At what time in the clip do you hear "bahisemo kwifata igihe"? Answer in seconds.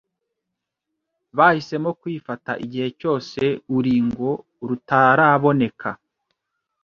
1.37-2.87